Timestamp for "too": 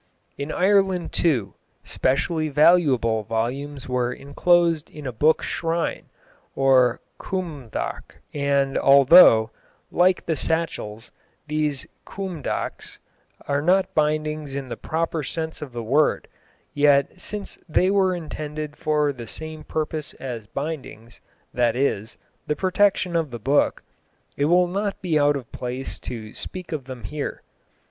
1.11-1.53